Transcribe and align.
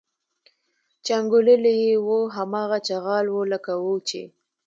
چې 1.03 1.11
انګوللي 1.19 1.73
یې 1.83 1.93
وو 2.05 2.19
هماغه 2.37 2.77
چغال 2.87 3.25
و 3.31 3.39
لکه 3.51 3.73
وو 3.83 3.95
چې. 4.07 4.21